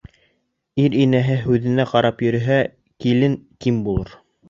Ир 0.83 0.97
инәһе 1.03 1.35
һүҙенә 1.43 1.87
ҡарап 1.93 2.25
йөрөһә, 2.29 2.61
килен 3.07 3.41
ким 3.67 3.83
булыр 3.89 4.21